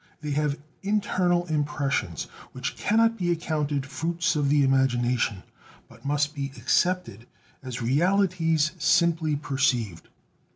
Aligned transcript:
They 0.21 0.31
have 0.31 0.57
internal 0.81 1.45
impressions 1.45 2.23
which 2.53 2.75
cannot 2.75 3.17
be 3.19 3.29
accounted 3.29 3.85
fruits 3.85 4.35
of 4.35 4.49
the 4.49 4.63
imagination, 4.63 5.43
but 5.87 6.03
must 6.05 6.33
be 6.33 6.51
accepted 6.57 7.27
as 7.61 7.83
realities 7.83 8.71
simply 8.79 9.35
perceived. 9.35 10.07